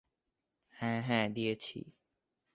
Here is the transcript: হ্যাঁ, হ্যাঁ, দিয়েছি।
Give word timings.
হ্যাঁ, 0.75 0.99
হ্যাঁ, 1.01 1.27
দিয়েছি। 1.29 1.77